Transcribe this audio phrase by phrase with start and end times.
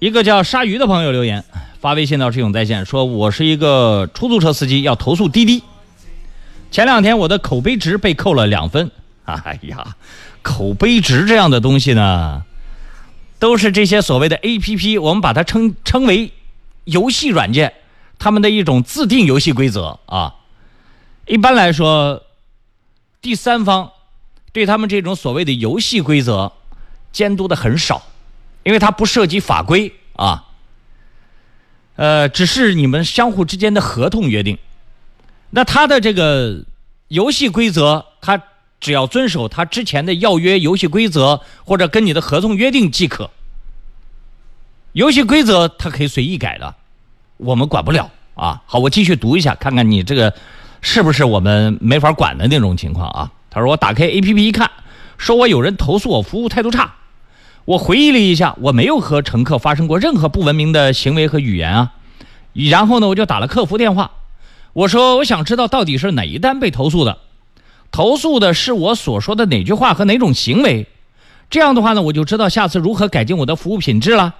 [0.00, 1.44] 一个叫鲨鱼的朋友留言
[1.78, 5.62] 发微信到智勇在线，说我是一个出租车司机，要投诉滴滴。
[6.70, 8.90] 前两天我的口碑值被扣了两分。
[9.26, 9.96] 哎呀，
[10.40, 12.44] 口碑值这样的东西呢，
[13.38, 16.32] 都是这些所谓的 APP，我们把它称称为
[16.84, 17.74] 游戏软件，
[18.18, 20.36] 他们的一种自定游戏规则啊。
[21.26, 22.22] 一般来说，
[23.20, 23.90] 第三方
[24.50, 26.52] 对他们这种所谓的游戏规则
[27.12, 28.02] 监督的很少，
[28.62, 30.46] 因为它不涉及法规啊。
[31.96, 34.56] 呃，只是你们相互之间的合同约定。
[35.50, 36.64] 那他的这个
[37.08, 38.42] 游戏规则，他
[38.80, 43.30] 只要遵守他之前的要约游戏规则，或者跟你的合同约定即可。
[44.92, 46.74] 游戏规则他可以随意改的，
[47.36, 48.62] 我们管不了啊。
[48.64, 50.32] 好，我继续读一下，看看你这个
[50.80, 53.30] 是不是我们没法管的那种情况啊。
[53.50, 54.70] 他说我打开 APP 一看，
[55.18, 56.94] 说我有人投诉我服务态度差。
[57.70, 61.92] 我回忆了一下，我没有和乘客发生过任何不文明的行为和语言啊。
[62.52, 64.10] 然后呢，我就打了客服电话。
[64.72, 67.18] 我说：“我想知道到底是哪一单被投诉的，
[67.92, 70.88] 投诉的是我所说的哪句话和哪种行为？
[71.48, 74.34] 这样的话呢，我就知道下次如何改进我的服务品质了。”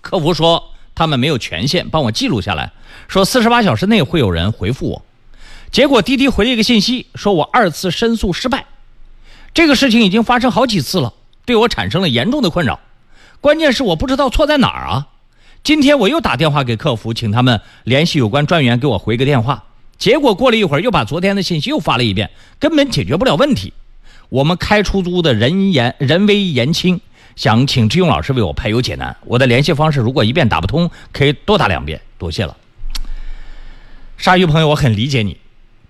[0.00, 2.72] 客服说他们没有权限帮我记录下来，
[3.06, 5.02] 说四十八小时内会有人回复我。
[5.70, 8.64] 结果滴滴回了一个信息，说我二次申诉失败。
[9.52, 11.12] 这个事情已经发生好几次了，
[11.44, 12.80] 对我产生了严重的困扰。
[13.40, 15.08] 关键是我不知道错在哪儿啊。
[15.62, 19.64] 今天我又打电话给客服，请他们联系有关专员给我回个电话。
[19.96, 23.72] 结果过了一会儿，又把昨天的信息又发了一遍，根本解决不了问题。
[24.28, 27.00] 我们开出租的人言人微言轻，
[27.36, 29.16] 想请志勇老师为我排忧解难。
[29.24, 32.56] 我的联系方式如果一遍打不通，可以多打两遍，多谢了。
[34.18, 35.36] 鲨鱼朋友，我很理解你，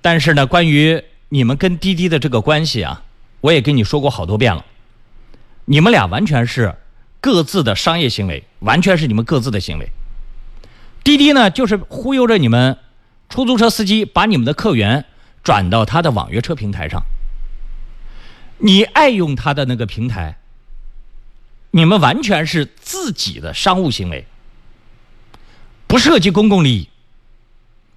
[0.01, 3.03] 但是呢，关于你们跟滴滴的这个关系啊，
[3.41, 4.65] 我也跟你说过好多遍了，
[5.67, 6.75] 你们俩完全是。
[7.21, 9.89] 各自的商业行为完全是你们各自的行为。
[11.03, 12.77] 滴滴呢，就是忽悠着你们
[13.31, 15.07] 出租车司机，把你们的客源
[15.43, 17.03] 转到他的网约车平台上。
[18.59, 20.37] 你爱用他的那个平台，
[21.71, 24.27] 你们完全是自己的商务行为，
[25.87, 26.91] 不涉及公共利益。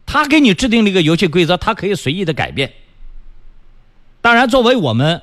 [0.05, 2.72] 他给你制定了一个游戏规则，他可以随意的改变。
[4.22, 5.22] 当然，作为我们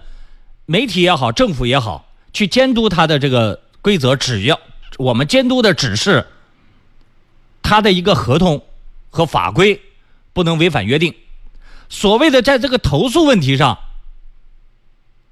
[0.66, 3.62] 媒体也好，政府也好，去监督他的这个。
[3.84, 4.58] 规则只要
[4.96, 6.26] 我们监督的只是
[7.60, 8.64] 他的一个合同
[9.10, 9.78] 和法规
[10.32, 11.14] 不能违反约定。
[11.90, 13.78] 所谓的在这个投诉问题上，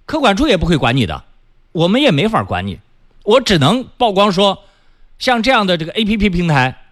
[0.04, 1.24] 客管处也不会管你的，
[1.72, 2.78] 我们也没法管你。
[3.24, 4.64] 我只能曝光说，
[5.18, 6.84] 像这样的这个 A P P 平台，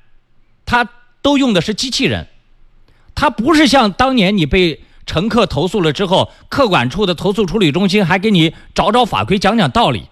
[0.65, 0.88] 它
[1.20, 2.26] 都用的是机器人，
[3.15, 10.09] 它不是像当年你被乘客投诉了之后，客管处的投诉处理中心还给你找找法规、讲讲道理。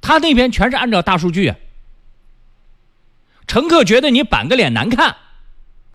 [0.00, 1.54] 他那边全是按照大数据，
[3.48, 5.16] 乘客觉得你板个脸难看，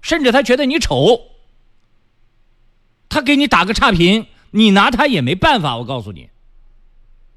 [0.02, 1.22] 甚至他觉得你丑，
[3.08, 5.78] 他给你打个差评，你拿他也没办法。
[5.78, 6.30] 我告诉你，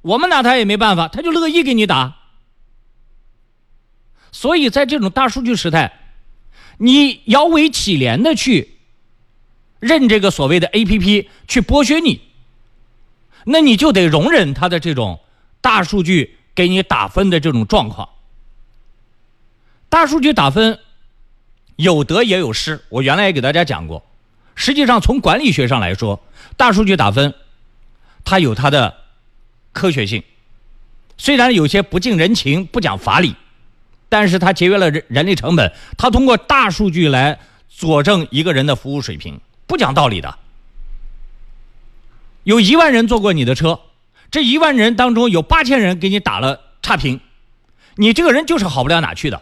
[0.03, 2.17] 我们拿他也没办法，他就乐意给你打。
[4.33, 6.01] 所以在这种大数据时代，
[6.79, 8.76] 你摇尾乞怜的去
[9.81, 12.21] 认这个所谓的 A P P 去剥削你，
[13.45, 15.21] 那你就得容忍他的这种
[15.61, 16.33] 大数据。
[16.57, 18.09] 给你打分的这种状况，
[19.91, 20.79] 大数据打分
[21.77, 22.83] 有得也有失。
[22.89, 24.03] 我原来也给大家讲过，
[24.55, 26.25] 实际上从管理学上来说，
[26.57, 27.35] 大数据打分
[28.25, 28.97] 它有它的
[29.75, 30.23] 科学性，
[31.19, 33.37] 虽然有些不近人情、不讲法理，
[34.09, 35.71] 但是它节约了人人力成本。
[35.99, 37.39] 它通过大数据来
[37.69, 40.39] 佐证一个人的服务水平，不讲道理的。
[42.45, 43.81] 有一万人坐过你的车。
[44.29, 47.21] 这一万人当中有八千人给你打了差评，
[47.95, 49.41] 你这个人就是好不了哪去的。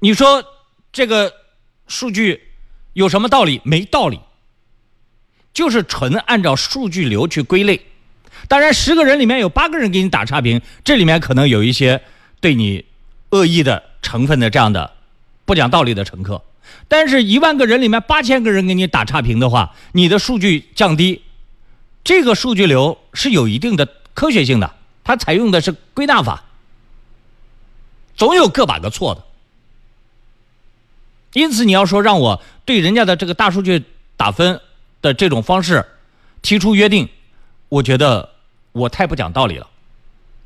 [0.00, 0.44] 你说
[0.92, 1.32] 这个
[1.86, 2.48] 数据
[2.94, 3.60] 有什么道理？
[3.64, 4.20] 没道理，
[5.54, 7.86] 就是纯按照数据流去归类。
[8.48, 12.02] 当然，十个人里面有八个人给你打差评，这里面可能有一些
[12.40, 12.84] 对你
[13.30, 14.94] 恶意的成分的这样的
[15.44, 16.42] 不讲道理的乘客。
[16.88, 21.22] 但是，一万个人里面八千个人给你打差评的话，你的数据降低。
[22.04, 26.44] 这个数据流是有一定的科学性的，它采用的是归纳法，
[28.16, 29.24] 总有个把个错的。
[31.32, 33.84] 因此，你要说让我对人家的这个大数据
[34.16, 34.60] 打分
[35.02, 35.84] 的这种方式
[36.40, 37.08] 提出约定，
[37.68, 38.30] 我觉得
[38.70, 39.66] 我太不讲道理了。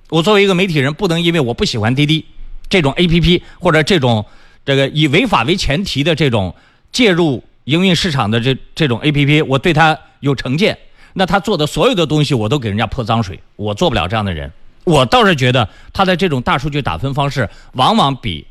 [0.09, 2.25] 我作为一个媒体人，不能因为我不喜欢滴滴
[2.69, 4.25] 这种 APP 或者这种
[4.65, 6.55] 这个以违法为前提的这种
[6.93, 10.79] 介入营运市场的这这种 APP，我对它有成见。
[11.13, 14.53] 那他做的所有的东西，我都给人家泼脏水，我做不了这样的人。
[14.85, 18.47] 我倒是觉得他的这种大数据打分方式，往往比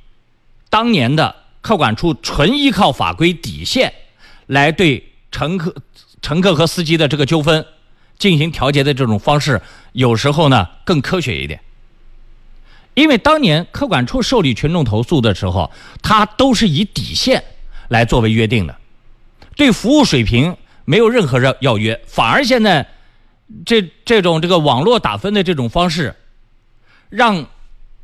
[0.70, 3.94] 当年的客管处纯依靠法规底线
[4.48, 5.74] 来对乘客、
[6.22, 7.66] 乘客和司机的这个纠纷
[8.18, 9.62] 进行调节的这种方式，
[9.94, 11.62] 有时候呢更科学一点。
[12.94, 15.72] 因为当年客管处受理群众投诉的时候，
[16.02, 17.44] 他都是以底线
[17.88, 18.76] 来作为约定的，
[19.56, 22.88] 对服务水平没有任何要要约，反而现在
[23.66, 26.16] 这这种这个网络打分的这种方式，
[27.10, 27.48] 让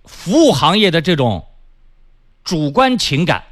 [0.05, 1.45] 服务行业的这种
[2.43, 3.43] 主观情感，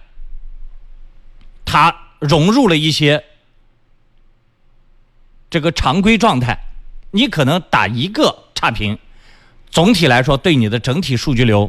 [1.66, 3.24] 它融入了一些
[5.50, 6.58] 这个常规状态，
[7.12, 8.98] 你可能打一个差评。
[9.74, 11.68] 总体来说，对你的整体数据流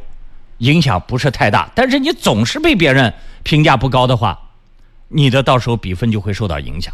[0.58, 1.70] 影响不是太大。
[1.74, 4.38] 但是你总是被别人评价不高的话，
[5.08, 6.92] 你的到时候比分就会受到影响。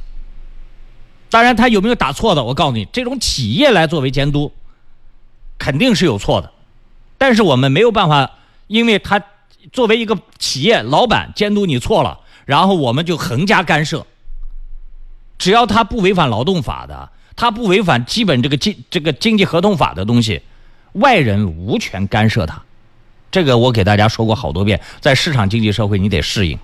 [1.28, 4.52] 当然，他有没有打错的，我告诉你，这种企业来作为监督，
[5.58, 6.52] 肯定是有错的。
[7.18, 8.30] 但是我们没有办法，
[8.68, 9.20] 因为他
[9.72, 14.06] 作为一个企业老板监督你错了，然后我们就横加干涉。
[15.38, 20.40] 只要他不违反劳动法的，他不违反基本这个经这个经济合同法的东西。
[20.92, 22.60] 外人无权干涉他，
[23.30, 26.58] 这个我给大家说过好多遍，在市场经济社会，你得适应。